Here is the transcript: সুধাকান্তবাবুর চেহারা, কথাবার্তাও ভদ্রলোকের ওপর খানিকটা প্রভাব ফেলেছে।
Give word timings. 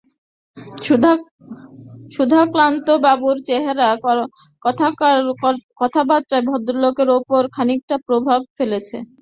সুধাকান্তবাবুর 2.15 3.37
চেহারা, 3.47 3.87
কথাবার্তাও 5.81 6.47
ভদ্রলোকের 6.49 7.09
ওপর 7.17 7.41
খানিকটা 7.55 7.95
প্রভাব 8.07 8.39
ফেলেছে। 8.57 8.97